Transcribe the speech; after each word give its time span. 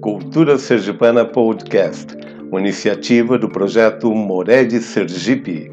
Cultura 0.00 0.58
Sergipana 0.58 1.24
Podcast, 1.24 2.14
uma 2.50 2.60
iniciativa 2.60 3.38
do 3.38 3.48
projeto 3.48 4.14
Mored 4.14 4.78
Sergipe. 4.80 5.70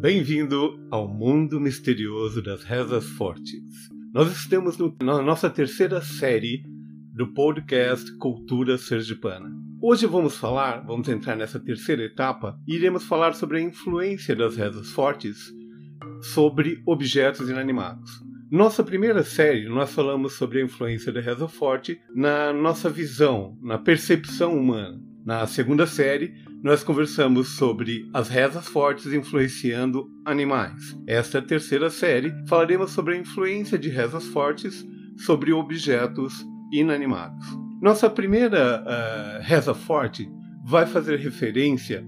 Bem-vindo 0.00 0.78
ao 0.90 1.08
mundo 1.08 1.60
misterioso 1.60 2.42
das 2.42 2.64
rezas 2.64 3.06
fortes. 3.10 3.62
Nós 4.12 4.30
estamos 4.36 4.76
no, 4.76 4.94
na 5.00 5.22
nossa 5.22 5.48
terceira 5.48 6.02
série 6.02 6.62
do 7.14 7.32
podcast 7.32 8.14
Cultura 8.18 8.76
Sergipana. 8.76 9.48
Hoje 9.80 10.04
vamos 10.06 10.36
falar, 10.36 10.84
vamos 10.84 11.08
entrar 11.08 11.36
nessa 11.36 11.60
terceira 11.60 12.02
etapa 12.02 12.58
e 12.66 12.74
iremos 12.74 13.04
falar 13.04 13.34
sobre 13.34 13.58
a 13.58 13.62
influência 13.62 14.34
das 14.34 14.56
rezas 14.56 14.90
fortes 14.90 15.55
sobre 16.32 16.82
objetos 16.86 17.48
inanimados. 17.48 18.24
Nossa 18.50 18.84
primeira 18.84 19.24
série, 19.24 19.68
nós 19.68 19.92
falamos 19.92 20.34
sobre 20.34 20.60
a 20.60 20.64
influência 20.64 21.12
da 21.12 21.20
reza 21.20 21.48
forte 21.48 22.00
na 22.14 22.52
nossa 22.52 22.88
visão, 22.88 23.58
na 23.60 23.76
percepção 23.76 24.56
humana. 24.56 25.00
Na 25.24 25.46
segunda 25.48 25.84
série, 25.84 26.32
nós 26.62 26.84
conversamos 26.84 27.56
sobre 27.56 28.08
as 28.14 28.28
rezas 28.28 28.68
fortes 28.68 29.12
influenciando 29.12 30.08
animais. 30.24 30.96
Esta 31.06 31.42
terceira 31.42 31.90
série, 31.90 32.32
falaremos 32.46 32.92
sobre 32.92 33.14
a 33.14 33.18
influência 33.18 33.76
de 33.76 33.88
rezas 33.88 34.24
fortes 34.26 34.86
sobre 35.16 35.52
objetos 35.52 36.46
inanimados. 36.72 37.46
Nossa 37.82 38.08
primeira 38.08 38.82
uh, 38.82 39.42
reza 39.42 39.74
forte 39.74 40.28
vai 40.64 40.86
fazer 40.86 41.18
referência 41.18 42.06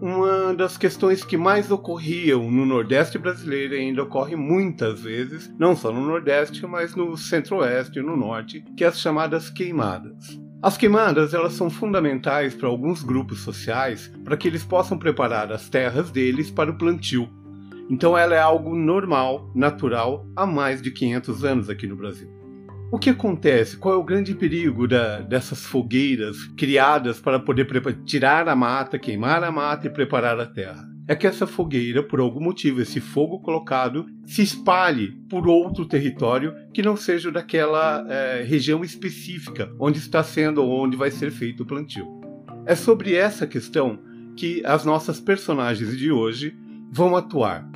uma 0.00 0.54
das 0.54 0.76
questões 0.76 1.24
que 1.24 1.36
mais 1.36 1.70
ocorriam 1.70 2.50
no 2.50 2.66
Nordeste 2.66 3.18
brasileiro 3.18 3.74
e 3.74 3.78
ainda 3.78 4.02
ocorre 4.02 4.36
muitas 4.36 5.00
vezes, 5.00 5.52
não 5.58 5.74
só 5.74 5.92
no 5.92 6.06
Nordeste, 6.06 6.66
mas 6.66 6.94
no 6.94 7.16
Centro-Oeste 7.16 7.98
e 7.98 8.02
no 8.02 8.16
Norte, 8.16 8.64
que 8.76 8.84
é 8.84 8.88
as 8.88 9.00
chamadas 9.00 9.48
queimadas. 9.48 10.38
As 10.62 10.76
queimadas 10.76 11.34
elas 11.34 11.52
são 11.52 11.70
fundamentais 11.70 12.54
para 12.54 12.68
alguns 12.68 13.02
grupos 13.02 13.40
sociais 13.40 14.12
para 14.24 14.36
que 14.36 14.48
eles 14.48 14.64
possam 14.64 14.98
preparar 14.98 15.52
as 15.52 15.68
terras 15.68 16.10
deles 16.10 16.50
para 16.50 16.70
o 16.70 16.78
plantio. 16.78 17.28
Então 17.88 18.18
ela 18.18 18.34
é 18.34 18.40
algo 18.40 18.74
normal, 18.74 19.50
natural, 19.54 20.26
há 20.34 20.44
mais 20.44 20.82
de 20.82 20.90
500 20.90 21.44
anos 21.44 21.70
aqui 21.70 21.86
no 21.86 21.96
Brasil. 21.96 22.35
O 22.90 22.98
que 22.98 23.10
acontece? 23.10 23.76
Qual 23.76 23.94
é 23.94 23.96
o 23.96 24.04
grande 24.04 24.32
perigo 24.32 24.86
da, 24.86 25.20
dessas 25.20 25.66
fogueiras 25.66 26.36
criadas 26.56 27.18
para 27.18 27.40
poder 27.40 27.66
tirar 28.04 28.48
a 28.48 28.54
mata, 28.54 28.98
queimar 28.98 29.42
a 29.42 29.50
mata 29.50 29.88
e 29.88 29.90
preparar 29.90 30.38
a 30.38 30.46
terra? 30.46 30.88
É 31.08 31.14
que 31.16 31.26
essa 31.26 31.48
fogueira, 31.48 32.02
por 32.02 32.20
algum 32.20 32.40
motivo, 32.40 32.80
esse 32.80 33.00
fogo 33.00 33.40
colocado, 33.40 34.06
se 34.24 34.42
espalhe 34.42 35.12
por 35.28 35.48
outro 35.48 35.84
território 35.84 36.54
que 36.72 36.82
não 36.82 36.96
seja 36.96 37.30
daquela 37.30 38.06
é, 38.08 38.44
região 38.44 38.84
específica 38.84 39.72
onde 39.80 39.98
está 39.98 40.22
sendo 40.22 40.62
ou 40.62 40.84
onde 40.84 40.96
vai 40.96 41.10
ser 41.10 41.32
feito 41.32 41.64
o 41.64 41.66
plantio. 41.66 42.06
É 42.64 42.76
sobre 42.76 43.14
essa 43.14 43.48
questão 43.48 43.98
que 44.36 44.64
as 44.64 44.84
nossas 44.84 45.18
personagens 45.18 45.96
de 45.96 46.12
hoje 46.12 46.56
vão 46.90 47.16
atuar. 47.16 47.68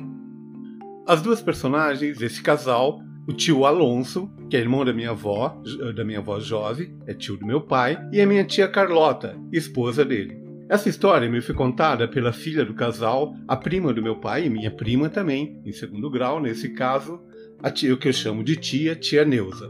As 1.05 1.21
duas 1.21 1.41
personagens, 1.41 2.21
esse 2.21 2.41
casal, 2.41 3.01
o 3.27 3.33
tio 3.33 3.65
Alonso, 3.65 4.29
que 4.49 4.57
é 4.57 4.59
irmão 4.59 4.83
da 4.83 4.93
minha 4.93 5.11
avó, 5.11 5.61
da 5.95 6.03
minha 6.03 6.19
avó 6.19 6.39
Jove, 6.39 6.93
é 7.05 7.13
tio 7.13 7.37
do 7.37 7.45
meu 7.45 7.61
pai, 7.61 7.97
e 8.11 8.19
a 8.19 8.25
minha 8.25 8.43
tia 8.43 8.67
Carlota, 8.67 9.37
esposa 9.51 10.03
dele. 10.03 10.41
Essa 10.69 10.89
história 10.89 11.29
me 11.29 11.41
foi 11.41 11.53
contada 11.53 12.07
pela 12.07 12.31
filha 12.31 12.63
do 12.63 12.73
casal, 12.73 13.35
a 13.47 13.57
prima 13.57 13.93
do 13.93 14.01
meu 14.01 14.15
pai 14.15 14.45
e 14.45 14.49
minha 14.49 14.71
prima 14.71 15.09
também, 15.09 15.61
em 15.65 15.71
segundo 15.71 16.09
grau, 16.09 16.39
nesse 16.39 16.69
caso, 16.69 17.21
a 17.61 17.69
tia, 17.69 17.93
o 17.93 17.97
que 17.97 18.07
eu 18.07 18.13
chamo 18.13 18.43
de 18.43 18.55
tia, 18.55 18.95
tia 18.95 19.25
Neuza. 19.25 19.69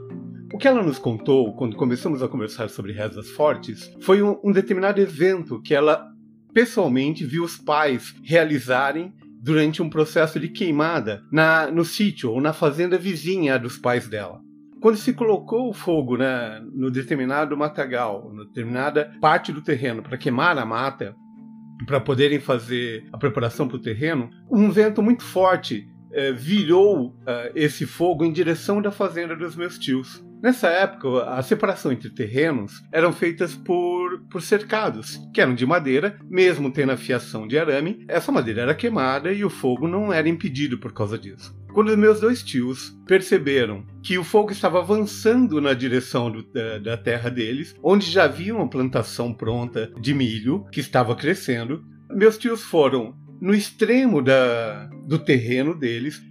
O 0.53 0.57
que 0.57 0.67
ela 0.67 0.83
nos 0.83 0.99
contou 0.99 1.55
quando 1.55 1.75
começamos 1.75 2.21
a 2.21 2.27
conversar 2.27 2.69
sobre 2.69 2.91
rezas 2.91 3.29
fortes 3.31 3.91
foi 4.01 4.21
um, 4.21 4.39
um 4.43 4.51
determinado 4.51 5.01
evento 5.01 5.61
que 5.61 5.73
ela 5.73 6.07
pessoalmente 6.53 7.25
viu 7.25 7.43
os 7.43 7.57
pais 7.57 8.13
realizarem 8.23 9.13
durante 9.41 9.81
um 9.81 9.89
processo 9.89 10.39
de 10.39 10.47
queimada 10.47 11.23
na, 11.31 11.71
no 11.71 11.83
sítio 11.83 12.31
ou 12.31 12.39
na 12.39 12.53
fazenda 12.53 12.97
vizinha 12.97 13.57
dos 13.57 13.77
pais 13.77 14.07
dela. 14.07 14.39
Quando 14.79 14.97
se 14.97 15.13
colocou 15.13 15.69
o 15.69 15.73
fogo 15.73 16.17
né, 16.17 16.61
no 16.73 16.91
determinado 16.91 17.57
matagal, 17.57 18.31
na 18.33 18.43
determinada 18.43 19.11
parte 19.19 19.51
do 19.51 19.61
terreno 19.61 20.01
para 20.01 20.17
queimar 20.17 20.57
a 20.57 20.65
mata, 20.65 21.15
para 21.85 21.99
poderem 21.99 22.39
fazer 22.39 23.03
a 23.11 23.17
preparação 23.17 23.67
para 23.67 23.77
o 23.77 23.81
terreno, 23.81 24.29
um 24.49 24.69
vento 24.69 25.01
muito 25.01 25.23
forte 25.23 25.87
eh, 26.13 26.31
virou 26.31 27.15
eh, 27.25 27.51
esse 27.55 27.85
fogo 27.85 28.23
em 28.23 28.31
direção 28.31 28.81
da 28.81 28.91
fazenda 28.91 29.35
dos 29.35 29.55
meus 29.55 29.79
tios. 29.79 30.23
Nessa 30.41 30.67
época, 30.67 31.23
a 31.25 31.41
separação 31.43 31.91
entre 31.91 32.09
terrenos 32.09 32.83
eram 32.91 33.13
feitas 33.13 33.55
por, 33.55 34.00
por 34.29 34.41
cercados, 34.41 35.19
que 35.33 35.41
eram 35.41 35.55
de 35.55 35.65
madeira, 35.65 36.19
mesmo 36.29 36.71
tendo 36.71 36.91
a 36.91 36.97
fiação 36.97 37.47
de 37.47 37.57
arame, 37.57 38.05
essa 38.07 38.31
madeira 38.31 38.61
era 38.61 38.75
queimada 38.75 39.31
e 39.31 39.43
o 39.43 39.49
fogo 39.49 39.87
não 39.87 40.11
era 40.11 40.29
impedido 40.29 40.77
por 40.77 40.93
causa 40.93 41.17
disso. 41.17 41.55
Quando 41.73 41.97
meus 41.97 42.19
dois 42.19 42.43
tios 42.43 42.97
perceberam 43.07 43.85
que 44.03 44.17
o 44.17 44.23
fogo 44.23 44.51
estava 44.51 44.79
avançando 44.79 45.61
na 45.61 45.73
direção 45.73 46.29
do, 46.29 46.43
da, 46.43 46.79
da 46.79 46.97
terra 46.97 47.29
deles, 47.29 47.75
onde 47.81 48.11
já 48.11 48.25
havia 48.25 48.53
uma 48.53 48.69
plantação 48.69 49.33
pronta 49.33 49.91
de 49.99 50.13
milho 50.13 50.65
que 50.71 50.81
estava 50.81 51.15
crescendo, 51.15 51.83
meus 52.09 52.37
tios 52.37 52.61
foram 52.61 53.15
no 53.39 53.53
extremo 53.53 54.21
da, 54.21 54.85
do 55.07 55.17
terreno 55.17 55.73
deles 55.73 56.21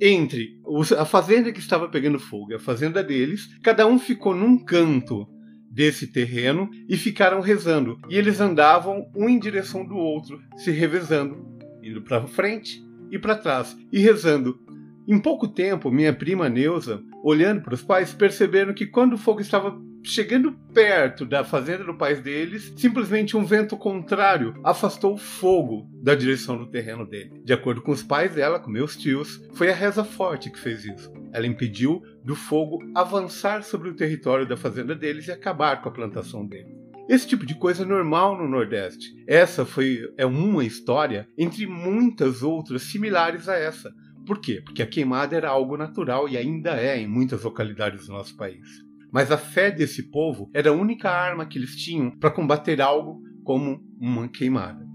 entre 0.00 0.60
a 0.98 1.04
fazenda 1.04 1.52
que 1.52 1.60
estava 1.60 1.88
pegando 1.88 2.18
fogo 2.18 2.52
e 2.52 2.54
a 2.54 2.58
fazenda 2.58 3.02
deles, 3.02 3.48
cada 3.62 3.86
um 3.86 3.98
ficou 3.98 4.34
num 4.34 4.58
canto 4.58 5.28
desse 5.72 6.06
terreno 6.06 6.70
e 6.88 6.96
ficaram 6.96 7.40
rezando. 7.40 7.98
E 8.08 8.16
eles 8.16 8.40
andavam 8.40 9.10
um 9.16 9.28
em 9.28 9.38
direção 9.38 9.84
do 9.84 9.96
outro, 9.96 10.40
se 10.56 10.70
revezando, 10.70 11.44
indo 11.82 12.02
para 12.02 12.26
frente 12.26 12.84
e 13.10 13.18
para 13.18 13.36
trás 13.36 13.76
e 13.90 13.98
rezando. 13.98 14.60
Em 15.08 15.18
pouco 15.18 15.48
tempo, 15.48 15.90
minha 15.90 16.12
prima 16.12 16.48
Neuza, 16.48 17.02
olhando 17.24 17.62
para 17.62 17.74
os 17.74 17.82
pais, 17.82 18.12
perceberam 18.12 18.72
que 18.72 18.86
quando 18.86 19.14
o 19.14 19.18
fogo 19.18 19.40
estava 19.40 19.76
chegando 20.04 20.52
perto 20.74 21.24
da 21.24 21.44
fazenda 21.44 21.84
do 21.84 21.94
pai 21.94 22.16
deles, 22.16 22.72
simplesmente 22.76 23.36
um 23.36 23.44
vento 23.44 23.76
contrário 23.76 24.54
afastou 24.64 25.14
o 25.14 25.18
fogo 25.18 25.88
da 26.02 26.14
direção 26.14 26.56
do 26.56 26.66
terreno 26.66 27.06
dele. 27.06 27.40
De 27.44 27.52
acordo 27.52 27.80
com 27.80 27.92
os 27.92 28.02
pais 28.02 28.34
dela, 28.34 28.60
com 28.60 28.70
meus 28.70 28.96
tios, 28.96 29.40
foi 29.54 29.70
a 29.70 29.74
reza 29.74 30.04
forte 30.04 30.50
que 30.50 30.58
fez 30.58 30.84
isso. 30.84 31.21
Ela 31.32 31.46
impediu 31.46 32.02
do 32.24 32.36
fogo 32.36 32.78
avançar 32.94 33.62
sobre 33.62 33.88
o 33.88 33.94
território 33.94 34.46
da 34.46 34.56
fazenda 34.56 34.94
deles 34.94 35.28
e 35.28 35.32
acabar 35.32 35.80
com 35.80 35.88
a 35.88 35.92
plantação 35.92 36.46
dele. 36.46 36.76
Esse 37.08 37.26
tipo 37.26 37.44
de 37.44 37.54
coisa 37.54 37.82
é 37.82 37.86
normal 37.86 38.36
no 38.36 38.48
Nordeste. 38.48 39.12
Essa 39.26 39.64
foi 39.64 40.00
é 40.16 40.24
uma 40.24 40.64
história 40.64 41.28
entre 41.36 41.66
muitas 41.66 42.42
outras 42.42 42.82
similares 42.82 43.48
a 43.48 43.56
essa. 43.56 43.92
Por 44.26 44.40
quê? 44.40 44.62
Porque 44.64 44.82
a 44.82 44.86
queimada 44.86 45.36
era 45.36 45.48
algo 45.48 45.76
natural 45.76 46.28
e 46.28 46.36
ainda 46.36 46.80
é 46.80 46.98
em 46.98 47.08
muitas 47.08 47.42
localidades 47.42 48.06
do 48.06 48.12
nosso 48.12 48.36
país 48.36 48.92
mas 49.12 49.30
a 49.30 49.36
fé 49.36 49.70
desse 49.70 50.04
povo 50.04 50.50
era 50.54 50.70
a 50.70 50.72
única 50.72 51.10
arma 51.10 51.44
que 51.44 51.58
eles 51.58 51.76
tinham 51.76 52.10
para 52.10 52.30
combater 52.30 52.80
algo 52.80 53.22
como 53.44 53.84
uma 54.00 54.26
queimada. 54.26 54.88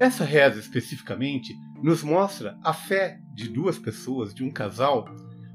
Essa 0.00 0.24
reza 0.24 0.58
especificamente 0.58 1.54
nos 1.82 2.02
mostra 2.02 2.58
a 2.62 2.72
fé 2.72 3.20
de 3.34 3.48
duas 3.48 3.78
pessoas, 3.78 4.34
de 4.34 4.42
um 4.44 4.50
casal, 4.50 5.08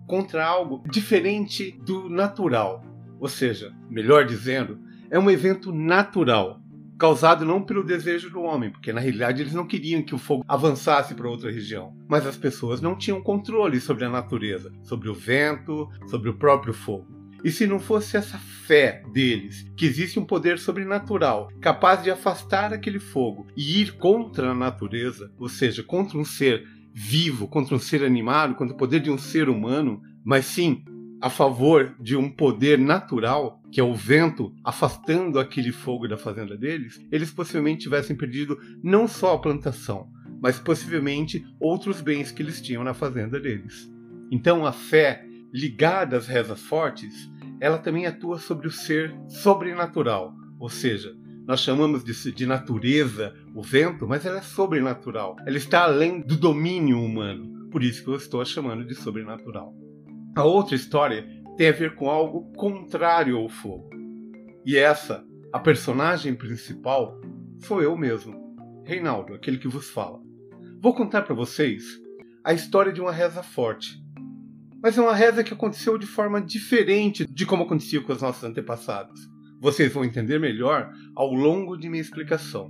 contra 0.08 0.46
algo 0.46 0.84
diferente 0.90 1.72
do 1.86 2.10
natural. 2.10 2.84
Ou 3.20 3.28
seja, 3.28 3.74
melhor 3.90 4.26
dizendo, 4.26 4.80
é 5.10 5.18
um 5.18 5.30
evento 5.30 5.72
natural, 5.72 6.60
causado 6.98 7.46
não 7.46 7.62
pelo 7.62 7.84
desejo 7.84 8.30
do 8.30 8.42
homem, 8.42 8.72
porque 8.72 8.94
na 8.94 9.00
realidade 9.00 9.42
eles 9.42 9.54
não 9.54 9.68
queriam 9.68 10.02
que 10.02 10.16
o 10.16 10.18
fogo 10.18 10.44
avançasse 10.48 11.14
para 11.14 11.30
outra 11.30 11.52
região, 11.52 11.96
mas 12.08 12.26
as 12.26 12.38
pessoas 12.38 12.82
não 12.82 12.98
tinham 12.98 13.22
controle 13.22 13.80
sobre 13.80 14.06
a 14.06 14.10
natureza, 14.10 14.72
sobre 14.84 15.10
o 15.10 15.14
vento, 15.14 15.90
sobre 16.08 16.30
o 16.30 16.38
próprio 16.38 16.74
fogo. 16.74 17.23
E 17.44 17.52
se 17.52 17.68
não 17.68 17.80
fosse 17.80 18.16
essa 18.16 18.38
fé 18.38 19.04
deles, 19.12 19.70
que 19.76 19.86
existe 19.86 20.18
um 20.18 20.26
poder 20.26 20.58
sobrenatural 20.58 21.52
capaz 21.60 22.02
de 22.02 22.10
afastar 22.10 22.74
aquele 22.74 23.00
fogo 23.00 23.48
e 23.58 23.82
ir 23.82 23.94
contra 23.98 24.52
a 24.52 24.56
natureza, 24.56 25.32
ou 25.38 25.50
seja, 25.50 25.84
contra 25.84 26.18
um 26.18 26.24
ser 26.24 26.66
vivo, 26.94 27.48
contra 27.48 27.76
um 27.76 27.80
ser 27.80 28.04
animado, 28.04 28.56
contra 28.56 28.74
o 28.74 28.78
poder 28.78 29.02
de 29.02 29.12
um 29.12 29.18
ser 29.18 29.50
humano, 29.50 30.02
mas 30.24 30.46
sim 30.46 30.84
a 31.20 31.30
favor 31.30 31.96
de 32.00 32.16
um 32.16 32.30
poder 32.30 32.78
natural, 32.78 33.62
que 33.72 33.80
é 33.80 33.84
o 33.84 33.96
vento 33.96 34.54
afastando 34.64 35.40
aquele 35.40 35.72
fogo 35.72 36.08
da 36.08 36.18
fazenda 36.18 36.58
deles, 36.58 37.02
eles 37.12 37.32
possivelmente 37.32 37.84
tivessem 37.84 38.16
perdido 38.16 38.58
não 38.84 39.08
só 39.08 39.34
a 39.34 39.40
plantação, 39.40 40.10
mas 40.42 40.60
possivelmente 40.60 41.46
outros 41.60 42.02
bens 42.02 42.32
que 42.32 42.42
eles 42.42 42.62
tinham 42.62 42.84
na 42.84 42.94
fazenda 42.94 43.40
deles. 43.40 43.90
Então 44.30 44.66
a 44.66 44.74
fé 44.74 45.26
ligada 45.54 46.18
às 46.18 46.28
rezas 46.28 46.62
fortes 46.62 47.32
ela 47.64 47.78
também 47.78 48.06
atua 48.06 48.40
sobre 48.40 48.68
o 48.68 48.72
ser 48.72 49.16
sobrenatural, 49.30 50.36
ou 50.60 50.68
seja, 50.68 51.16
nós 51.48 51.62
chamamos 51.62 52.04
de, 52.04 52.34
de 52.34 52.46
natureza 52.46 53.34
o 53.56 53.64
vento, 53.64 54.06
mas 54.06 54.26
ela 54.26 54.40
é 54.40 54.42
sobrenatural. 54.42 55.38
Ela 55.48 55.56
está 55.56 55.86
além 55.86 56.20
do 56.20 56.36
domínio 56.36 57.02
humano. 57.02 57.70
Por 57.70 57.82
isso 57.82 58.04
que 58.04 58.10
eu 58.10 58.18
estou 58.18 58.42
a 58.42 58.46
chamando 58.46 58.84
de 58.84 58.94
sobrenatural. 58.94 59.74
A 60.36 60.44
outra 60.44 60.76
história 60.76 61.26
tem 61.56 61.70
a 61.70 61.72
ver 61.72 61.96
com 61.96 62.10
algo 62.10 62.52
contrário 62.52 63.38
ao 63.38 63.48
fogo. 63.48 63.90
E 64.66 64.76
essa, 64.76 65.24
a 65.54 65.58
personagem 65.58 66.36
principal, 66.36 67.22
sou 67.60 67.82
eu 67.82 67.96
mesmo, 67.96 68.84
Reinaldo, 68.84 69.34
aquele 69.34 69.58
que 69.58 69.70
vos 69.70 69.90
fala. 69.90 70.20
Vou 70.82 70.94
contar 70.94 71.22
para 71.22 71.34
vocês 71.34 71.86
a 72.44 72.52
história 72.52 72.92
de 72.92 73.00
uma 73.00 73.14
reza 73.14 73.42
forte. 73.42 74.03
Mas 74.84 74.98
é 74.98 75.02
uma 75.02 75.16
reza 75.16 75.46
que 75.46 75.54
aconteceu 75.54 75.98
de 75.98 76.06
forma 76.06 76.42
diferente 76.42 77.26
de 77.26 77.46
como 77.46 77.64
acontecia 77.64 78.02
com 78.02 78.12
os 78.12 78.22
nossos 78.22 78.44
antepassados. 78.44 79.18
Vocês 79.62 79.94
vão 79.94 80.04
entender 80.04 80.38
melhor 80.38 80.92
ao 81.16 81.34
longo 81.34 81.78
de 81.78 81.88
minha 81.88 82.02
explicação. 82.02 82.70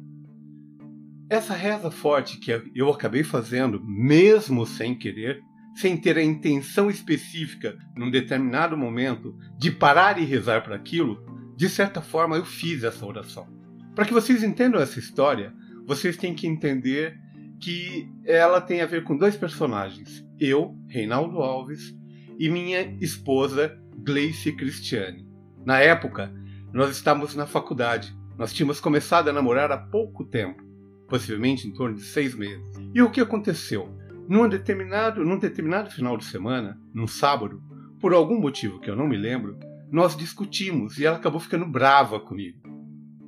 Essa 1.27 1.55
reza 1.55 1.89
forte 1.89 2.37
que 2.37 2.51
eu 2.75 2.91
acabei 2.91 3.23
fazendo, 3.23 3.83
mesmo 3.83 4.63
sem 4.67 4.95
querer, 4.95 5.41
sem 5.75 5.97
ter 5.97 6.15
a 6.15 6.23
intenção 6.23 6.87
específica, 6.87 7.75
num 7.97 8.11
determinado 8.11 8.77
momento, 8.77 9.35
de 9.57 9.71
parar 9.71 10.19
e 10.19 10.23
rezar 10.23 10.63
para 10.63 10.75
aquilo, 10.75 11.17
de 11.57 11.67
certa 11.67 11.99
forma 11.99 12.35
eu 12.35 12.45
fiz 12.45 12.83
essa 12.83 13.03
oração. 13.03 13.47
Para 13.95 14.05
que 14.05 14.13
vocês 14.13 14.43
entendam 14.43 14.79
essa 14.79 14.99
história, 14.99 15.51
vocês 15.87 16.15
têm 16.15 16.35
que 16.35 16.45
entender 16.45 17.17
que 17.59 18.07
ela 18.23 18.61
tem 18.61 18.81
a 18.81 18.85
ver 18.85 19.03
com 19.03 19.17
dois 19.17 19.35
personagens: 19.35 20.23
eu, 20.39 20.77
Reinaldo 20.87 21.39
Alves, 21.39 21.95
e 22.39 22.49
minha 22.49 22.81
esposa, 23.01 23.77
Gleice 23.97 24.51
Cristiane. 24.53 25.25
Na 25.65 25.79
época, 25.79 26.33
nós 26.73 26.91
estávamos 26.91 27.35
na 27.35 27.45
faculdade. 27.45 28.15
Nós 28.37 28.51
tínhamos 28.51 28.79
começado 28.79 29.29
a 29.29 29.33
namorar 29.33 29.71
há 29.71 29.77
pouco 29.77 30.25
tempo, 30.25 30.63
possivelmente 31.07 31.67
em 31.67 31.73
torno 31.73 31.95
de 31.95 32.01
seis 32.01 32.35
meses. 32.35 32.65
E 32.93 33.01
o 33.01 33.11
que 33.11 33.21
aconteceu? 33.21 33.95
Num 34.27 34.47
determinado, 34.47 35.23
num 35.23 35.37
determinado 35.37 35.91
final 35.91 36.17
de 36.17 36.25
semana, 36.25 36.79
num 36.93 37.07
sábado, 37.07 37.61
por 37.99 38.13
algum 38.13 38.39
motivo 38.39 38.79
que 38.79 38.89
eu 38.89 38.95
não 38.95 39.07
me 39.07 39.17
lembro, 39.17 39.57
nós 39.91 40.17
discutimos 40.17 40.97
e 40.97 41.05
ela 41.05 41.17
acabou 41.17 41.39
ficando 41.39 41.65
brava 41.67 42.19
comigo. 42.19 42.59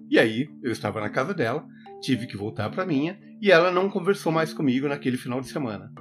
E 0.10 0.18
aí, 0.18 0.50
eu 0.64 0.72
estava 0.72 1.00
na 1.00 1.10
casa 1.10 1.34
dela, 1.34 1.66
tive 2.02 2.26
que 2.26 2.38
voltar 2.38 2.70
para 2.70 2.86
minha 2.86 3.20
e 3.42 3.52
ela 3.52 3.72
não 3.72 3.90
conversou 3.90 4.32
mais 4.32 4.54
comigo 4.54 4.88
naquele 4.88 5.18
final 5.18 5.40
de 5.40 5.48
semana. 5.48 5.92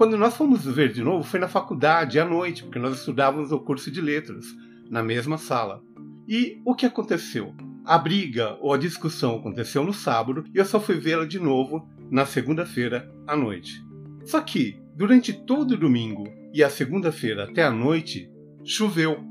Quando 0.00 0.16
nós 0.16 0.34
fomos 0.34 0.64
ver 0.64 0.94
de 0.94 1.02
novo, 1.02 1.22
foi 1.22 1.38
na 1.38 1.46
faculdade, 1.46 2.18
à 2.18 2.24
noite, 2.24 2.62
porque 2.62 2.78
nós 2.78 2.96
estudávamos 2.96 3.52
o 3.52 3.60
curso 3.60 3.90
de 3.90 4.00
letras, 4.00 4.46
na 4.88 5.02
mesma 5.02 5.36
sala. 5.36 5.82
E 6.26 6.58
o 6.64 6.74
que 6.74 6.86
aconteceu? 6.86 7.54
A 7.84 7.98
briga 7.98 8.56
ou 8.62 8.72
a 8.72 8.78
discussão 8.78 9.36
aconteceu 9.36 9.84
no 9.84 9.92
sábado 9.92 10.42
e 10.54 10.58
eu 10.58 10.64
só 10.64 10.80
fui 10.80 10.94
vê-la 10.94 11.26
de 11.26 11.38
novo 11.38 11.86
na 12.10 12.24
segunda-feira 12.24 13.12
à 13.26 13.36
noite. 13.36 13.84
Só 14.24 14.40
que, 14.40 14.80
durante 14.96 15.34
todo 15.34 15.72
o 15.72 15.76
domingo 15.76 16.24
e 16.54 16.64
a 16.64 16.70
segunda-feira 16.70 17.44
até 17.44 17.62
a 17.62 17.70
noite, 17.70 18.32
choveu. 18.64 19.22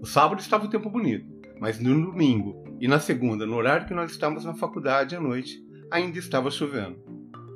O 0.00 0.06
sábado 0.06 0.38
estava 0.38 0.66
o 0.66 0.70
tempo 0.70 0.88
bonito, 0.88 1.26
mas 1.58 1.80
no 1.80 2.12
domingo 2.12 2.62
e 2.80 2.86
na 2.86 3.00
segunda, 3.00 3.44
no 3.44 3.56
horário 3.56 3.88
que 3.88 3.92
nós 3.92 4.12
estávamos 4.12 4.44
na 4.44 4.54
faculdade 4.54 5.16
à 5.16 5.20
noite, 5.20 5.60
ainda 5.90 6.16
estava 6.16 6.48
chovendo. 6.48 6.94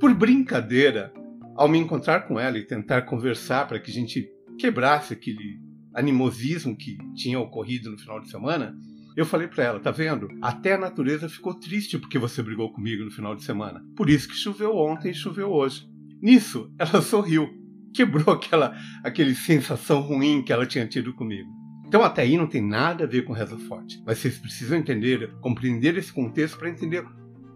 Por 0.00 0.12
brincadeira, 0.12 1.12
ao 1.56 1.68
me 1.68 1.78
encontrar 1.78 2.20
com 2.26 2.38
ela 2.38 2.58
e 2.58 2.66
tentar 2.66 3.02
conversar 3.02 3.66
para 3.66 3.80
que 3.80 3.90
a 3.90 3.94
gente 3.94 4.28
quebrasse 4.58 5.12
aquele 5.12 5.60
animosismo 5.94 6.76
que 6.76 6.98
tinha 7.14 7.40
ocorrido 7.40 7.90
no 7.90 7.98
final 7.98 8.20
de 8.20 8.30
semana, 8.30 8.76
eu 9.16 9.24
falei 9.24 9.48
para 9.48 9.64
ela, 9.64 9.80
tá 9.80 9.90
vendo? 9.90 10.28
Até 10.42 10.74
a 10.74 10.78
natureza 10.78 11.28
ficou 11.28 11.54
triste 11.54 11.98
porque 11.98 12.18
você 12.18 12.42
brigou 12.42 12.70
comigo 12.70 13.02
no 13.02 13.10
final 13.10 13.34
de 13.34 13.42
semana. 13.42 13.82
Por 13.96 14.10
isso 14.10 14.28
que 14.28 14.34
choveu 14.34 14.76
ontem 14.76 15.10
e 15.10 15.14
choveu 15.14 15.50
hoje. 15.50 15.88
Nisso, 16.20 16.70
ela 16.78 17.00
sorriu, 17.00 17.48
quebrou 17.94 18.34
aquela 18.34 18.76
aquele 19.02 19.34
sensação 19.34 20.00
ruim 20.00 20.42
que 20.42 20.52
ela 20.52 20.66
tinha 20.66 20.86
tido 20.86 21.14
comigo. 21.14 21.48
Então 21.86 22.04
até 22.04 22.22
aí 22.22 22.36
não 22.36 22.46
tem 22.46 22.60
nada 22.60 23.04
a 23.04 23.06
ver 23.06 23.22
com 23.24 23.32
reza 23.32 23.56
forte, 23.60 24.02
mas 24.04 24.18
vocês 24.18 24.36
precisam 24.38 24.76
entender, 24.76 25.32
compreender 25.40 25.96
esse 25.96 26.12
contexto 26.12 26.58
para 26.58 26.68
entender 26.68 27.06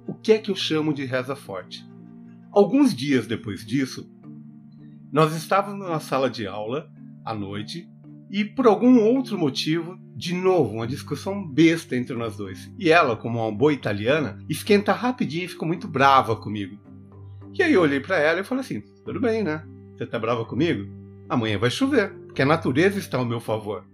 o 0.06 0.14
que 0.14 0.32
é 0.32 0.38
que 0.38 0.50
eu 0.50 0.56
chamo 0.56 0.94
de 0.94 1.05
reza 1.05 1.37
forte. 1.37 1.85
Alguns 2.52 2.94
dias 2.94 3.26
depois 3.26 3.64
disso, 3.64 4.11
nós 5.12 5.35
estávamos 5.35 5.88
na 5.88 6.00
sala 6.00 6.29
de 6.29 6.47
aula 6.47 6.91
à 7.25 7.35
noite 7.35 7.88
e 8.31 8.44
por 8.44 8.67
algum 8.67 9.00
outro 9.00 9.37
motivo, 9.37 9.99
de 10.17 10.35
novo, 10.35 10.75
uma 10.76 10.87
discussão 10.87 11.47
besta 11.47 11.97
entre 11.97 12.14
nós 12.14 12.37
dois. 12.37 12.73
E 12.79 12.91
ela, 12.91 13.17
como 13.17 13.41
uma 13.41 13.56
boa 13.56 13.73
italiana, 13.73 14.38
esquenta 14.49 14.93
rapidinho 14.93 15.44
e 15.44 15.49
ficou 15.49 15.67
muito 15.67 15.88
brava 15.88 16.37
comigo. 16.37 16.79
E 17.52 17.62
aí 17.62 17.73
eu 17.73 17.82
olhei 17.82 18.00
para 18.00 18.19
ela 18.19 18.41
e 18.41 18.44
falei 18.44 18.62
assim: 18.62 18.81
tudo 19.05 19.20
bem, 19.20 19.43
né? 19.43 19.64
Você 19.97 20.06
tá 20.06 20.19
brava 20.19 20.44
comigo? 20.44 20.88
Amanhã 21.29 21.58
vai 21.58 21.70
chover, 21.70 22.12
porque 22.26 22.43
a 22.43 22.47
natureza 22.47 22.99
está 22.99 23.19
ao 23.19 23.25
meu 23.25 23.41
favor. 23.41 23.85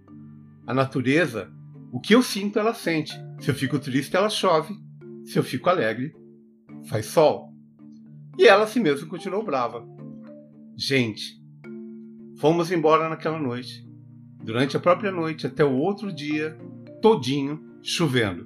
A 0.65 0.73
natureza, 0.73 1.51
o 1.91 1.99
que 1.99 2.13
eu 2.13 2.21
sinto, 2.21 2.59
ela 2.59 2.73
sente. 2.73 3.13
Se 3.39 3.49
eu 3.49 3.55
fico 3.55 3.79
triste, 3.79 4.15
ela 4.15 4.29
chove. 4.29 4.75
Se 5.25 5.37
eu 5.37 5.43
fico 5.43 5.69
alegre, 5.69 6.13
faz 6.87 7.07
sol. 7.07 7.46
E 8.37 8.47
ela 8.47 8.63
assim 8.63 8.79
mesmo 8.79 9.07
continuou 9.07 9.43
brava. 9.43 9.85
Gente, 10.75 11.41
fomos 12.39 12.71
embora 12.71 13.09
naquela 13.09 13.39
noite. 13.39 13.85
Durante 14.43 14.77
a 14.77 14.79
própria 14.79 15.11
noite 15.11 15.47
até 15.47 15.65
o 15.65 15.73
outro 15.73 16.13
dia, 16.13 16.57
todinho 17.01 17.59
chovendo. 17.81 18.45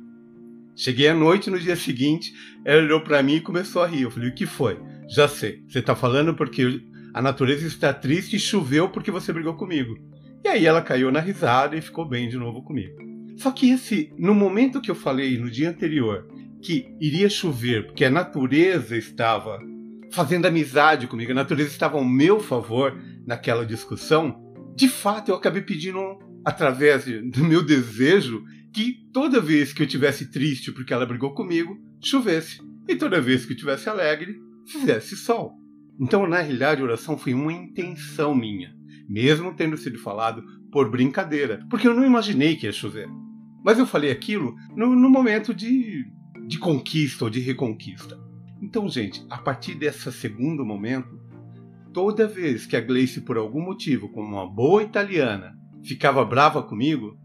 Cheguei 0.75 1.09
à 1.09 1.13
noite 1.13 1.49
no 1.49 1.59
dia 1.59 1.75
seguinte, 1.75 2.33
ela 2.63 2.81
olhou 2.81 3.01
para 3.01 3.21
mim 3.21 3.35
e 3.35 3.41
começou 3.41 3.83
a 3.83 3.87
rir. 3.87 4.03
Eu 4.03 4.11
falei: 4.11 4.29
"O 4.29 4.33
que 4.33 4.45
foi?" 4.45 4.79
Já 5.09 5.27
sei. 5.27 5.61
Você 5.67 5.81
tá 5.81 5.95
falando 5.95 6.33
porque 6.33 6.81
a 7.13 7.21
natureza 7.21 7.67
está 7.67 7.93
triste 7.93 8.37
e 8.37 8.39
choveu 8.39 8.89
porque 8.89 9.11
você 9.11 9.33
brigou 9.33 9.55
comigo. 9.55 9.97
E 10.43 10.47
aí 10.47 10.65
ela 10.65 10.81
caiu 10.81 11.11
na 11.11 11.19
risada 11.19 11.75
e 11.75 11.81
ficou 11.81 12.07
bem 12.07 12.29
de 12.29 12.37
novo 12.37 12.63
comigo. 12.63 12.95
Só 13.37 13.51
que 13.51 13.71
esse, 13.71 14.13
no 14.17 14.33
momento 14.33 14.81
que 14.81 14.89
eu 14.89 14.95
falei 14.95 15.37
no 15.37 15.51
dia 15.51 15.69
anterior 15.69 16.27
que 16.61 16.95
iria 16.99 17.29
chover 17.29 17.87
porque 17.87 18.05
a 18.05 18.09
natureza 18.09 18.95
estava 18.95 19.59
fazendo 20.11 20.45
amizade 20.45 21.07
comigo, 21.07 21.31
a 21.31 21.35
natureza 21.35 21.69
estava 21.69 21.97
ao 21.97 22.05
meu 22.05 22.39
favor 22.39 22.99
naquela 23.25 23.65
discussão, 23.65 24.53
de 24.75 24.87
fato 24.87 25.29
eu 25.29 25.35
acabei 25.35 25.61
pedindo 25.61 25.99
através 26.45 27.05
do 27.05 27.43
meu 27.43 27.63
desejo 27.63 28.43
que 28.73 29.07
toda 29.13 29.41
vez 29.41 29.73
que 29.73 29.83
eu 29.83 29.87
tivesse 29.87 30.31
triste 30.31 30.71
porque 30.71 30.93
ela 30.93 31.05
brigou 31.05 31.33
comigo, 31.33 31.77
chovesse. 32.01 32.61
E 32.87 32.95
toda 32.95 33.21
vez 33.21 33.45
que 33.45 33.53
eu 33.53 33.57
tivesse 33.57 33.89
alegre, 33.89 34.35
fizesse 34.65 35.15
sol. 35.15 35.53
Então, 35.99 36.27
na 36.27 36.39
realidade, 36.39 36.81
a 36.81 36.85
oração 36.85 37.17
foi 37.17 37.33
uma 37.33 37.53
intenção 37.53 38.33
minha, 38.33 38.73
mesmo 39.07 39.53
tendo 39.53 39.77
sido 39.77 39.99
falado 39.99 40.41
por 40.71 40.89
brincadeira, 40.89 41.59
porque 41.69 41.87
eu 41.87 41.93
não 41.93 42.05
imaginei 42.05 42.55
que 42.55 42.65
ia 42.65 42.71
chover. 42.71 43.07
Mas 43.63 43.77
eu 43.77 43.85
falei 43.85 44.09
aquilo 44.09 44.55
no, 44.75 44.95
no 44.95 45.09
momento 45.09 45.53
de, 45.53 46.05
de 46.47 46.57
conquista 46.57 47.25
ou 47.25 47.29
de 47.29 47.39
reconquista. 47.39 48.17
Então, 48.61 48.87
gente, 48.87 49.25
a 49.29 49.37
partir 49.37 49.73
desse 49.73 50.11
segundo 50.11 50.63
momento, 50.63 51.19
toda 51.91 52.27
vez 52.27 52.65
que 52.65 52.75
a 52.75 52.81
Gleice, 52.81 53.21
por 53.21 53.37
algum 53.37 53.61
motivo, 53.61 54.09
como 54.09 54.27
uma 54.27 54.47
boa 54.47 54.83
italiana, 54.83 55.57
ficava 55.83 56.23
brava 56.23 56.61
comigo, 56.61 57.17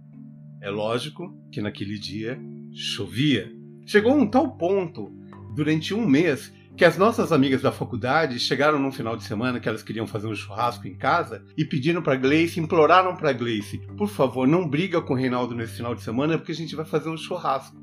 é 0.63 0.71
lógico 0.71 1.37
que 1.53 1.61
naquele 1.61 1.99
dia 1.99 2.41
chovia. 2.73 3.53
Chegou 3.85 4.13
a 4.13 4.17
um 4.17 4.27
tal 4.27 4.57
ponto, 4.57 5.13
durante 5.55 5.93
um 5.93 6.07
mês, 6.07 6.53
que 6.77 6.85
as 6.85 6.99
nossas 6.99 7.33
amigas 7.33 7.63
da 7.63 7.73
faculdade 7.73 8.39
chegaram 8.39 8.79
num 8.79 8.93
final 8.93 9.17
de 9.17 9.25
semana 9.25 9.61
que 9.61 9.69
elas 9.69 9.83
queriam 9.83 10.07
fazer 10.07 10.27
um 10.27 10.35
churrasco 10.35 10.87
em 10.87 10.95
casa 10.95 11.45
e 11.57 11.65
pediram 11.65 12.03
para 12.03 12.17
Gleice, 12.17 12.61
imploraram 12.61 13.15
para 13.15 13.33
Gleice, 13.33 13.79
por 13.97 14.09
favor, 14.09 14.47
não 14.47 14.69
briga 14.69 15.01
com 15.01 15.15
o 15.15 15.17
Reinaldo 15.17 15.55
nesse 15.55 15.77
final 15.77 15.95
de 15.95 16.03
semana 16.03 16.37
porque 16.37 16.53
a 16.53 16.57
gente 16.57 16.77
vai 16.77 16.85
fazer 16.85 17.09
um 17.09 17.17
churrasco. 17.17 17.77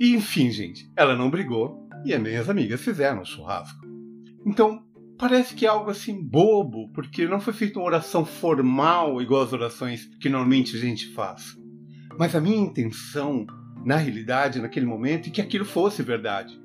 E 0.00 0.14
enfim, 0.14 0.50
gente, 0.50 0.90
ela 0.96 1.16
não 1.16 1.28
brigou 1.28 1.87
e 2.04 2.14
as 2.14 2.20
minhas 2.20 2.48
amigas 2.48 2.80
fizeram 2.80 3.22
o 3.22 3.24
churrasco. 3.24 3.86
Então, 4.46 4.82
parece 5.18 5.54
que 5.54 5.66
é 5.66 5.68
algo 5.68 5.90
assim 5.90 6.22
bobo, 6.22 6.90
porque 6.92 7.26
não 7.26 7.40
foi 7.40 7.52
feita 7.52 7.78
uma 7.78 7.86
oração 7.86 8.24
formal 8.24 9.20
igual 9.20 9.42
as 9.42 9.52
orações 9.52 10.06
que 10.20 10.28
normalmente 10.28 10.76
a 10.76 10.80
gente 10.80 11.08
faz. 11.08 11.56
Mas 12.18 12.34
a 12.34 12.40
minha 12.40 12.58
intenção, 12.58 13.46
na 13.84 13.96
realidade, 13.96 14.60
naquele 14.60 14.86
momento, 14.86 15.28
é 15.28 15.32
que 15.32 15.40
aquilo 15.40 15.64
fosse 15.64 16.02
verdade 16.02 16.58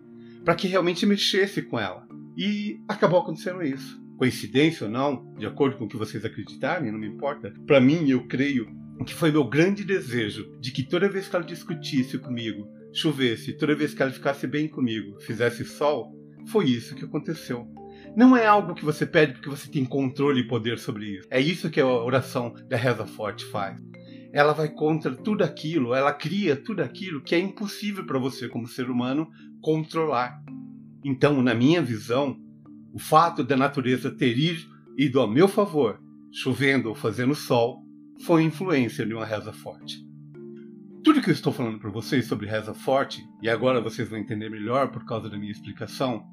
para 0.43 0.55
que 0.55 0.67
realmente 0.67 1.05
mexesse 1.05 1.61
com 1.61 1.79
ela. 1.79 2.05
E 2.37 2.81
acabou 2.87 3.19
acontecendo 3.19 3.63
isso. 3.63 4.01
Coincidência 4.17 4.85
ou 4.85 4.91
não, 4.91 5.33
de 5.37 5.45
acordo 5.45 5.77
com 5.77 5.85
o 5.85 5.87
que 5.87 5.97
vocês 5.97 6.23
acreditarem, 6.23 6.91
não 6.91 6.99
me 6.99 7.07
importa. 7.07 7.53
Para 7.65 7.79
mim, 7.79 8.09
eu 8.09 8.27
creio 8.27 8.67
que 9.05 9.13
foi 9.13 9.31
meu 9.31 9.43
grande 9.43 9.83
desejo 9.83 10.57
de 10.59 10.71
que 10.71 10.83
toda 10.83 11.09
vez 11.09 11.27
que 11.27 11.35
ela 11.35 11.45
discutisse 11.45 12.17
comigo, 12.17 12.67
chovesse, 12.93 13.57
toda 13.57 13.75
vez 13.75 13.93
que 13.93 14.01
ela 14.01 14.12
ficasse 14.12 14.45
bem 14.45 14.67
comigo, 14.67 15.19
fizesse 15.21 15.65
sol, 15.65 16.12
foi 16.47 16.65
isso 16.65 16.95
que 16.95 17.05
aconteceu. 17.05 17.67
Não 18.15 18.38
é 18.38 18.45
algo 18.45 18.75
que 18.75 18.85
você 18.85 19.05
pede 19.05 19.33
porque 19.33 19.50
você 19.50 19.69
tem 19.69 19.83
controle 19.83 20.41
e 20.41 20.47
poder 20.47 20.77
sobre 20.77 21.17
isso. 21.17 21.27
É 21.31 21.41
isso 21.41 21.69
que 21.69 21.81
a 21.81 21.88
oração 21.88 22.53
da 22.69 22.77
Reza 22.77 23.07
Forte 23.07 23.43
faz. 23.45 23.79
Ela 24.31 24.53
vai 24.53 24.69
contra 24.69 25.15
tudo 25.15 25.43
aquilo, 25.43 25.93
ela 25.93 26.13
cria 26.13 26.55
tudo 26.55 26.81
aquilo 26.81 27.21
que 27.21 27.33
é 27.33 27.39
impossível 27.39 28.05
para 28.05 28.19
você, 28.19 28.47
como 28.47 28.67
ser 28.67 28.89
humano, 28.89 29.27
controlar. 29.62 30.39
Então, 31.03 31.41
na 31.41 31.53
minha 31.53 31.81
visão, 31.81 32.38
o 32.93 33.00
fato 33.00 33.43
da 33.43 33.57
natureza 33.57 34.12
ter, 34.12 34.38
ido 34.97 35.21
a 35.21 35.27
meu 35.27 35.47
favor, 35.47 36.00
chovendo 36.31 36.89
ou 36.89 36.95
fazendo 36.95 37.35
sol, 37.35 37.83
foi 38.25 38.43
influência 38.43 39.05
de 39.05 39.13
uma 39.13 39.25
reza 39.25 39.51
forte. 39.51 39.97
Tudo 41.03 41.22
que 41.22 41.29
eu 41.29 41.33
estou 41.33 41.51
falando 41.51 41.79
para 41.79 41.89
vocês 41.89 42.25
sobre 42.25 42.48
reza 42.48 42.74
forte, 42.74 43.27
e 43.41 43.50
agora 43.50 43.81
vocês 43.81 44.07
vão 44.07 44.17
entender 44.17 44.50
melhor 44.50 44.89
por 44.89 45.03
causa 45.03 45.29
da 45.29 45.38
minha 45.38 45.51
explicação, 45.51 46.25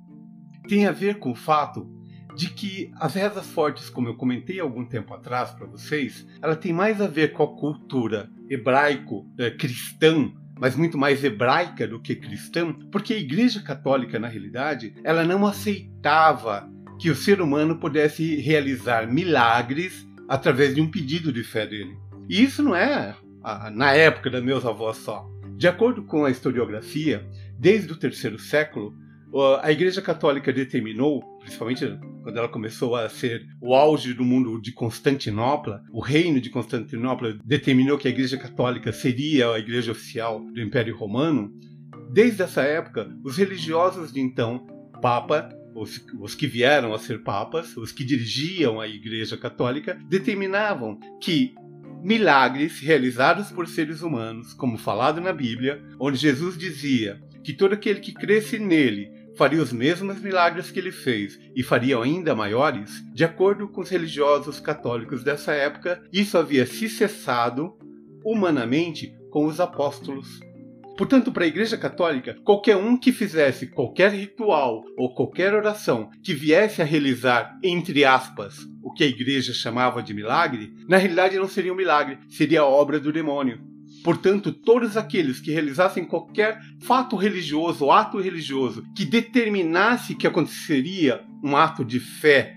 tem 0.69 0.87
a 0.87 0.93
ver 0.93 1.19
com 1.19 1.33
o 1.33 1.35
fato 1.35 1.91
de 2.37 2.51
que 2.51 2.93
as 2.95 3.15
rezas 3.15 3.49
fortes, 3.49 3.91
como 3.91 4.07
eu 4.07 4.15
comentei 4.15 4.61
algum 4.61 4.85
tempo 4.85 5.13
atrás 5.13 5.51
para 5.51 5.67
vocês, 5.67 6.25
ela 6.41 6.55
tem 6.55 6.73
mais 6.73 7.01
a 7.01 7.09
ver 7.09 7.33
com 7.33 7.43
a 7.43 7.57
cultura 7.57 8.31
hebraico-cristã, 8.49 10.27
eh, 10.27 10.33
mas 10.57 10.77
muito 10.77 10.97
mais 10.97 11.25
hebraica 11.25 11.89
do 11.89 12.01
que 12.01 12.15
cristã, 12.15 12.73
porque 12.93 13.13
a 13.13 13.19
Igreja 13.19 13.61
Católica, 13.61 14.21
na 14.21 14.29
realidade, 14.29 14.95
ela 15.03 15.25
não 15.25 15.45
aceitava 15.49 16.71
que 17.01 17.11
o 17.11 17.17
ser 17.17 17.41
humano 17.41 17.81
pudesse 17.81 18.37
realizar 18.37 19.09
milagres 19.09 20.07
através 20.29 20.77
de 20.77 20.81
um 20.81 20.89
pedido 20.89 21.33
de 21.33 21.43
fé 21.43 21.67
dele. 21.67 21.99
E 22.29 22.41
isso 22.41 22.63
não 22.63 22.77
é 22.77 23.17
na 23.73 23.93
época 23.93 24.31
dos 24.31 24.43
meus 24.43 24.65
avós 24.65 24.99
só. 24.99 25.29
De 25.57 25.69
acordo 25.69 26.03
com 26.05 26.25
a 26.25 26.31
historiografia, 26.31 27.27
desde 27.59 27.93
o 27.93 27.97
terceiro 27.97 28.39
século, 28.39 28.95
a 29.63 29.71
Igreja 29.71 30.03
Católica 30.03 30.53
determinou, 30.53 31.23
principalmente 31.41 31.87
quando 32.23 32.37
ela 32.37 32.49
começou 32.49 32.97
a 32.97 33.09
ser 33.09 33.47
o 33.61 33.75
auge 33.75 34.13
do 34.13 34.25
mundo 34.25 34.61
de 34.61 34.73
Constantinopla, 34.73 35.83
o 35.93 36.01
reino 36.01 36.41
de 36.41 36.51
Constantinopla 36.51 37.39
determinou 37.45 37.97
que 37.97 38.09
a 38.09 38.11
Igreja 38.11 38.37
Católica 38.37 38.93
seria 38.93 39.53
a 39.53 39.59
igreja 39.59 39.93
oficial 39.93 40.41
do 40.41 40.61
Império 40.61 40.97
Romano. 40.97 41.53
Desde 42.13 42.43
essa 42.43 42.63
época, 42.63 43.09
os 43.23 43.37
religiosos 43.37 44.13
de 44.13 44.21
então, 44.21 44.67
Papa, 45.01 45.49
os, 45.75 46.05
os, 46.19 46.35
que 46.35 46.47
vieram 46.47 46.93
a 46.93 46.99
ser 46.99 47.23
papas, 47.23 47.77
os 47.77 47.93
que 47.93 48.05
dirigiam 48.05 48.81
a 48.81 48.89
Igreja 48.89 49.37
Católica, 49.37 49.99
determinavam 50.09 50.99
que 51.21 51.55
milagres 52.03 52.81
realizados 52.81 53.51
por 53.51 53.67
seres 53.67 54.03
humanos, 54.03 54.53
como 54.55 54.79
falado 54.79 55.21
na 55.21 55.33
Bíblia, 55.33 55.83
onde 55.99 56.17
Jesus 56.17 56.57
dizia 56.57 57.21
que 57.43 57.53
todo 57.53 57.75
aquele 57.75 58.01
que 58.01 58.13
cresce 58.13 58.59
nele 58.59 59.11
faria 59.37 59.63
os 59.63 59.73
mesmos 59.73 60.21
milagres 60.21 60.71
que 60.71 60.79
ele 60.79 60.93
fez 60.93 61.39
e 61.55 61.63
faria 61.63 61.99
ainda 61.99 62.35
maiores, 62.35 63.03
de 63.15 63.25
acordo 63.25 63.69
com 63.69 63.81
os 63.81 63.89
religiosos 63.89 64.61
católicos 64.61 65.23
dessa 65.23 65.53
época, 65.53 66.03
isso 66.13 66.37
havia 66.37 66.67
se 66.67 66.89
cessado 66.89 67.77
humanamente 68.25 69.15
com 69.31 69.47
os 69.47 69.61
apóstolos. 69.61 70.41
Portanto, 70.97 71.33
para 71.33 71.45
a 71.45 71.49
Igreja 71.49 71.79
Católica, 71.79 72.37
qualquer 72.45 72.77
um 72.77 72.95
que 72.95 73.13
fizesse 73.13 73.69
qualquer 73.69 74.13
ritual 74.13 74.85
ou 74.99 75.15
qualquer 75.15 75.55
oração 75.55 76.11
que 76.23 76.35
viesse 76.35 76.83
a 76.83 76.85
realizar, 76.85 77.59
entre 77.63 78.05
aspas, 78.05 78.59
o 78.91 78.93
que 78.93 79.05
a 79.05 79.07
Igreja 79.07 79.55
chamava 79.55 80.03
de 80.03 80.13
milagre, 80.13 80.75
na 80.89 80.97
realidade 80.97 81.39
não 81.39 81.49
seria 81.49 81.73
um 81.73 81.77
milagre, 81.77 82.19
seria 82.29 82.63
a 82.63 82.67
obra 82.67 82.99
do 82.99 83.13
demônio. 83.13 83.61
Portanto, 84.03 84.53
todos 84.53 84.97
aqueles 84.97 85.41
que 85.41 85.53
realizassem 85.53 86.05
qualquer 86.05 86.61
fato 86.81 87.17
religioso 87.17 87.85
ou 87.85 87.93
ato 87.93 88.19
religioso 88.19 88.85
que 88.97 89.05
determinasse 89.05 90.15
que 90.15 90.27
aconteceria 90.27 91.23
um 91.43 91.57
ato 91.57 91.85
de 91.85 92.01
fé 92.01 92.57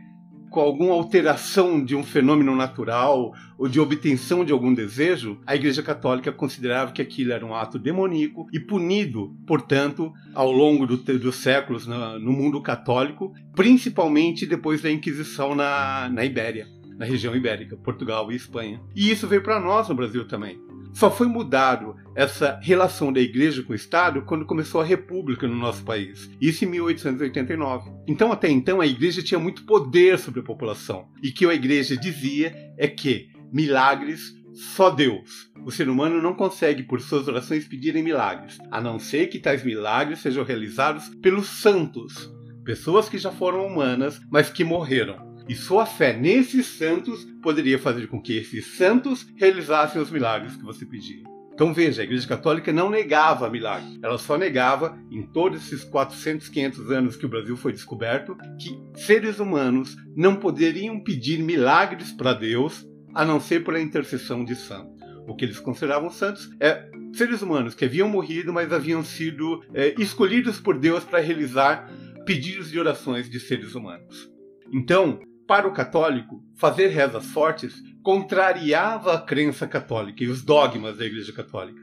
com 0.53 0.59
alguma 0.59 0.93
alteração 0.93 1.83
de 1.83 1.95
um 1.95 2.03
fenômeno 2.03 2.55
natural 2.55 3.33
ou 3.57 3.67
de 3.67 3.79
obtenção 3.79 4.45
de 4.45 4.53
algum 4.53 4.71
desejo, 4.71 5.39
a 5.47 5.55
Igreja 5.55 5.81
Católica 5.81 6.31
considerava 6.31 6.91
que 6.91 7.01
aquilo 7.01 7.33
era 7.33 7.43
um 7.43 7.55
ato 7.55 7.79
demoníaco 7.79 8.47
e 8.53 8.59
punido, 8.59 9.35
portanto, 9.47 10.13
ao 10.31 10.51
longo 10.51 10.85
do, 10.85 10.95
dos 10.97 11.37
séculos 11.37 11.87
no, 11.87 12.19
no 12.19 12.31
mundo 12.31 12.61
católico, 12.61 13.33
principalmente 13.55 14.45
depois 14.45 14.79
da 14.79 14.91
Inquisição 14.91 15.55
na, 15.55 16.07
na 16.09 16.23
Ibéria 16.23 16.67
na 16.95 17.05
região 17.05 17.35
ibérica, 17.35 17.75
Portugal 17.75 18.31
e 18.31 18.35
Espanha. 18.35 18.79
E 18.95 19.09
isso 19.09 19.27
veio 19.27 19.41
para 19.41 19.59
nós 19.59 19.89
no 19.89 19.95
Brasil 19.95 20.27
também. 20.27 20.59
Só 20.93 21.09
foi 21.09 21.27
mudado 21.27 21.95
essa 22.15 22.59
relação 22.61 23.11
da 23.11 23.19
igreja 23.19 23.63
com 23.63 23.73
o 23.73 23.75
Estado 23.75 24.21
quando 24.21 24.45
começou 24.45 24.79
a 24.79 24.85
república 24.85 25.47
no 25.47 25.55
nosso 25.55 25.83
país, 25.83 26.29
isso 26.39 26.63
em 26.63 26.67
1889. 26.69 27.91
Então, 28.07 28.31
até 28.31 28.49
então, 28.49 28.79
a 28.79 28.85
igreja 28.85 29.23
tinha 29.23 29.39
muito 29.39 29.65
poder 29.65 30.19
sobre 30.19 30.41
a 30.41 30.43
população. 30.43 31.07
E 31.21 31.29
o 31.29 31.33
que 31.33 31.45
a 31.45 31.53
igreja 31.53 31.97
dizia 31.97 32.53
é 32.77 32.87
que 32.87 33.29
milagres 33.51 34.33
só 34.53 34.91
Deus. 34.91 35.51
O 35.65 35.71
ser 35.71 35.89
humano 35.89 36.21
não 36.21 36.35
consegue, 36.35 36.83
por 36.83 37.01
suas 37.01 37.27
orações, 37.27 37.67
pedirem 37.67 38.03
milagres, 38.03 38.59
a 38.69 38.79
não 38.79 38.99
ser 38.99 39.27
que 39.27 39.39
tais 39.39 39.63
milagres 39.63 40.19
sejam 40.19 40.43
realizados 40.43 41.09
pelos 41.21 41.47
santos, 41.47 42.31
pessoas 42.63 43.09
que 43.09 43.17
já 43.17 43.31
foram 43.31 43.65
humanas, 43.65 44.21
mas 44.31 44.49
que 44.49 44.63
morreram. 44.63 45.32
E 45.47 45.55
sua 45.55 45.85
fé 45.85 46.13
nesses 46.13 46.65
santos 46.65 47.25
poderia 47.41 47.77
fazer 47.77 48.07
com 48.07 48.21
que 48.21 48.37
esses 48.37 48.77
santos 48.77 49.27
realizassem 49.35 50.01
os 50.01 50.09
milagres 50.09 50.55
que 50.55 50.63
você 50.63 50.85
pedia. 50.85 51.23
Então 51.53 51.71
veja, 51.73 52.01
a 52.01 52.05
Igreja 52.05 52.27
Católica 52.27 52.73
não 52.73 52.89
negava 52.89 53.49
milagres, 53.49 53.99
ela 54.01 54.17
só 54.17 54.37
negava, 54.37 54.97
em 55.11 55.21
todos 55.21 55.67
esses 55.67 55.83
400, 55.83 56.49
500 56.49 56.91
anos 56.91 57.15
que 57.15 57.27
o 57.27 57.29
Brasil 57.29 57.55
foi 57.55 57.71
descoberto, 57.71 58.35
que 58.59 58.75
seres 58.99 59.37
humanos 59.37 59.95
não 60.15 60.35
poderiam 60.35 60.99
pedir 60.99 61.43
milagres 61.43 62.11
para 62.11 62.33
Deus 62.33 62.87
a 63.13 63.23
não 63.23 63.39
ser 63.39 63.63
pela 63.63 63.79
intercessão 63.79 64.43
de 64.43 64.55
santos. 64.55 64.99
O 65.27 65.35
que 65.35 65.45
eles 65.45 65.59
consideravam 65.59 66.09
santos 66.09 66.49
é 66.59 66.89
seres 67.13 67.43
humanos 67.43 67.75
que 67.75 67.85
haviam 67.85 68.09
morrido, 68.09 68.51
mas 68.51 68.73
haviam 68.73 69.03
sido 69.03 69.63
é, 69.75 69.93
escolhidos 70.01 70.59
por 70.59 70.79
Deus 70.79 71.03
para 71.03 71.19
realizar 71.19 71.87
pedidos 72.25 72.71
de 72.71 72.79
orações 72.79 73.29
de 73.29 73.39
seres 73.39 73.75
humanos. 73.75 74.27
Então, 74.73 75.19
para 75.53 75.67
o 75.67 75.71
católico, 75.71 76.43
fazer 76.55 76.87
rezas 76.87 77.27
fortes 77.27 77.75
contrariava 78.01 79.13
a 79.13 79.21
crença 79.21 79.67
católica 79.67 80.23
e 80.23 80.27
os 80.27 80.41
dogmas 80.41 80.97
da 80.97 81.05
Igreja 81.05 81.31
Católica. 81.31 81.79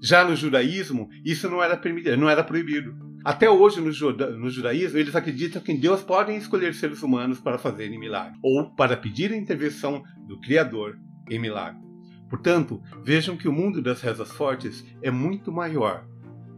Já 0.00 0.24
no 0.24 0.34
judaísmo, 0.34 1.10
isso 1.22 1.46
não 1.50 1.62
era, 1.62 1.76
permitido, 1.76 2.16
não 2.16 2.30
era 2.30 2.42
proibido. 2.42 2.96
Até 3.22 3.50
hoje, 3.50 3.82
no, 3.82 3.92
juda, 3.92 4.30
no 4.30 4.48
judaísmo, 4.48 4.98
eles 4.98 5.14
acreditam 5.14 5.60
que 5.60 5.76
Deus 5.76 6.02
podem 6.02 6.38
escolher 6.38 6.72
seres 6.72 7.02
humanos 7.02 7.38
para 7.38 7.58
fazerem 7.58 8.00
milagre, 8.00 8.38
ou 8.42 8.70
para 8.74 8.96
pedir 8.96 9.30
a 9.30 9.36
intervenção 9.36 10.02
do 10.26 10.40
Criador 10.40 10.98
em 11.28 11.38
milagre. 11.38 11.82
Portanto, 12.30 12.82
vejam 13.04 13.36
que 13.36 13.46
o 13.46 13.52
mundo 13.52 13.82
das 13.82 14.00
rezas 14.00 14.32
fortes 14.32 14.82
é 15.02 15.10
muito 15.10 15.52
maior 15.52 16.06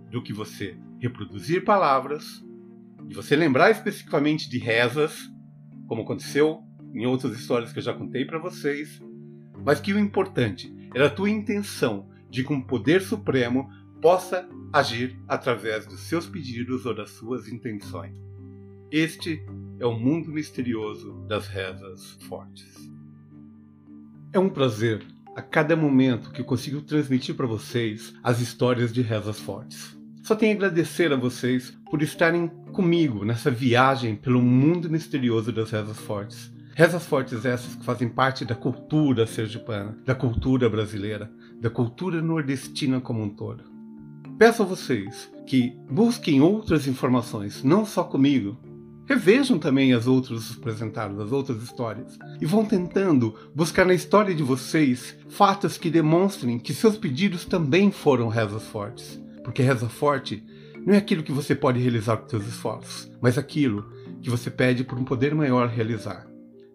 do 0.08 0.22
que 0.22 0.32
você 0.32 0.78
reproduzir 1.00 1.64
palavras, 1.64 2.24
e 3.10 3.12
você 3.12 3.34
lembrar 3.34 3.72
especificamente 3.72 4.48
de 4.48 4.58
rezas 4.58 5.33
como 5.86 6.02
aconteceu 6.02 6.62
em 6.94 7.06
outras 7.06 7.38
histórias 7.38 7.72
que 7.72 7.78
eu 7.78 7.82
já 7.82 7.92
contei 7.92 8.24
para 8.24 8.38
vocês, 8.38 9.02
mas 9.64 9.80
que 9.80 9.92
o 9.92 9.98
importante 9.98 10.74
era 10.94 11.06
a 11.06 11.10
tua 11.10 11.30
intenção 11.30 12.08
de 12.30 12.44
que 12.44 12.52
um 12.52 12.60
poder 12.60 13.02
supremo 13.02 13.68
possa 14.00 14.48
agir 14.72 15.18
através 15.26 15.86
dos 15.86 16.00
seus 16.00 16.26
pedidos 16.26 16.84
ou 16.84 16.94
das 16.94 17.10
suas 17.10 17.48
intenções. 17.48 18.16
Este 18.90 19.44
é 19.78 19.86
o 19.86 19.98
mundo 19.98 20.30
misterioso 20.30 21.14
das 21.26 21.48
rezas 21.48 22.12
fortes. 22.28 22.92
É 24.32 24.38
um 24.38 24.48
prazer 24.48 25.04
a 25.34 25.42
cada 25.42 25.74
momento 25.74 26.30
que 26.30 26.40
eu 26.40 26.44
consigo 26.44 26.80
transmitir 26.80 27.34
para 27.34 27.46
vocês 27.46 28.14
as 28.22 28.40
histórias 28.40 28.92
de 28.92 29.02
rezas 29.02 29.40
fortes. 29.40 29.96
Só 30.24 30.34
tenho 30.34 30.52
a 30.52 30.54
agradecer 30.54 31.12
a 31.12 31.16
vocês 31.16 31.76
por 31.90 32.00
estarem 32.00 32.48
comigo 32.72 33.26
nessa 33.26 33.50
viagem 33.50 34.16
pelo 34.16 34.40
mundo 34.40 34.88
misterioso 34.88 35.52
das 35.52 35.70
rezas 35.70 35.98
fortes. 35.98 36.50
Rezas 36.74 37.04
fortes 37.04 37.44
essas 37.44 37.74
que 37.74 37.84
fazem 37.84 38.08
parte 38.08 38.42
da 38.42 38.54
cultura 38.54 39.26
sergipana, 39.26 39.94
da 40.02 40.14
cultura 40.14 40.66
brasileira, 40.70 41.30
da 41.60 41.68
cultura 41.68 42.22
nordestina 42.22 43.02
como 43.02 43.22
um 43.22 43.28
todo. 43.28 43.64
Peço 44.38 44.62
a 44.62 44.64
vocês 44.64 45.30
que 45.46 45.76
busquem 45.90 46.40
outras 46.40 46.86
informações, 46.86 47.62
não 47.62 47.84
só 47.84 48.02
comigo. 48.02 48.56
Revejam 49.06 49.58
também 49.58 49.92
as 49.92 50.06
outras 50.06 50.56
apresentadas, 50.56 51.20
as 51.20 51.32
outras 51.32 51.62
histórias, 51.62 52.18
e 52.40 52.46
vão 52.46 52.64
tentando 52.64 53.34
buscar 53.54 53.84
na 53.84 53.92
história 53.92 54.34
de 54.34 54.42
vocês 54.42 55.14
fatos 55.28 55.76
que 55.76 55.90
demonstrem 55.90 56.58
que 56.58 56.72
seus 56.72 56.96
pedidos 56.96 57.44
também 57.44 57.90
foram 57.90 58.28
rezas 58.28 58.62
fortes 58.62 59.22
porque 59.44 59.62
reza 59.62 59.88
forte 59.88 60.42
não 60.84 60.94
é 60.94 60.96
aquilo 60.96 61.22
que 61.22 61.32
você 61.32 61.54
pode 61.54 61.78
realizar 61.78 62.16
com 62.16 62.28
seus 62.28 62.46
esforços, 62.46 63.10
mas 63.20 63.38
aquilo 63.38 63.88
que 64.20 64.28
você 64.28 64.50
pede 64.50 64.82
por 64.82 64.98
um 64.98 65.04
poder 65.04 65.34
maior 65.34 65.68
realizar. 65.68 66.26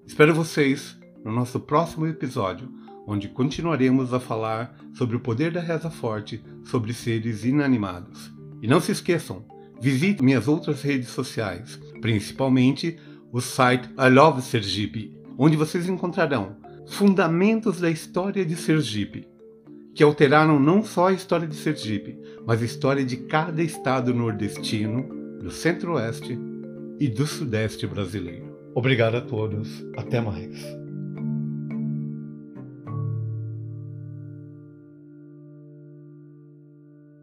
Espero 0.05 0.33
vocês 0.33 0.97
no 1.23 1.31
nosso 1.31 1.59
próximo 1.59 2.07
episódio, 2.07 2.71
onde 3.05 3.27
continuaremos 3.27 4.13
a 4.13 4.19
falar 4.19 4.75
sobre 4.93 5.15
o 5.15 5.19
poder 5.19 5.51
da 5.51 5.59
reza 5.59 5.89
forte 5.89 6.43
sobre 6.63 6.93
seres 6.93 7.43
inanimados. 7.43 8.31
E 8.61 8.67
não 8.67 8.79
se 8.79 8.91
esqueçam, 8.91 9.45
visite 9.81 10.23
minhas 10.23 10.47
outras 10.47 10.81
redes 10.81 11.09
sociais, 11.09 11.79
principalmente 12.01 12.97
o 13.31 13.41
site 13.41 13.89
I 13.97 14.09
Love 14.09 14.41
Sergipe, 14.41 15.15
onde 15.37 15.55
vocês 15.55 15.87
encontrarão 15.87 16.57
fundamentos 16.87 17.79
da 17.79 17.89
história 17.89 18.43
de 18.43 18.55
Sergipe, 18.55 19.27
que 19.99 20.03
alteraram 20.03 20.57
não 20.57 20.81
só 20.81 21.09
a 21.09 21.11
história 21.11 21.45
de 21.45 21.57
Sergipe, 21.57 22.17
mas 22.45 22.61
a 22.61 22.65
história 22.65 23.03
de 23.03 23.17
cada 23.17 23.61
estado 23.61 24.13
nordestino, 24.13 25.03
do 25.41 25.51
centro-oeste 25.51 26.39
e 26.97 27.09
do 27.09 27.27
sudeste 27.27 27.85
brasileiro. 27.85 28.45
Obrigado 28.73 29.15
a 29.15 29.21
todos. 29.21 29.85
Até 29.97 30.21
mais. 30.21 30.78